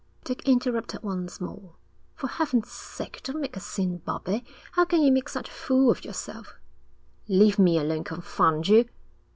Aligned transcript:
Dick 0.23 0.41
interrupted 0.47 1.03
once 1.03 1.39
more. 1.39 1.75
'For 2.15 2.27
heaven's 2.27 2.71
sake 2.71 3.21
don't 3.23 3.39
make 3.39 3.55
a 3.55 3.59
scene, 3.59 3.97
Bobbie. 3.99 4.43
How 4.71 4.83
can 4.83 5.03
you 5.03 5.11
make 5.11 5.29
such 5.29 5.47
a 5.47 5.51
fool 5.53 5.91
of 5.91 6.03
yourself?' 6.03 6.55
'Leave 7.27 7.59
me 7.59 7.77
alone, 7.77 8.03
confound 8.03 8.67
you!' 8.67 8.89